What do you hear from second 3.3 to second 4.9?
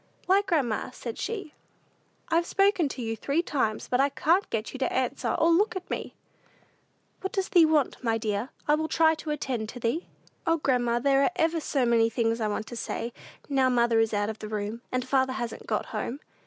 times; but I can't get you